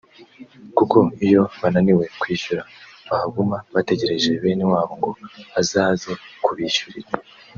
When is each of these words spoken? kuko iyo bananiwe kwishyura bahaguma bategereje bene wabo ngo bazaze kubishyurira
kuko 0.77 0.97
iyo 1.25 1.41
bananiwe 1.59 2.05
kwishyura 2.19 2.61
bahaguma 3.09 3.57
bategereje 3.73 4.29
bene 4.43 4.63
wabo 4.71 4.91
ngo 4.99 5.11
bazaze 5.51 6.11
kubishyurira 6.45 7.09